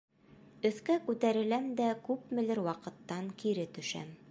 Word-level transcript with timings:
Өҫкә 0.69 0.95
күтәреләм 1.09 1.67
дә 1.81 1.91
күпмелер 2.09 2.65
ваҡыттан 2.71 3.31
кире 3.45 3.71
төшәм. 3.79 4.13